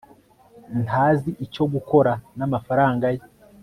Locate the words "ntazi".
0.83-1.29